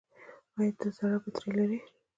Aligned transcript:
ایا 0.59 0.71
د 0.79 0.81
زړه 0.95 1.17
بطرۍ 1.23 1.49
لرئ؟ 1.57 1.79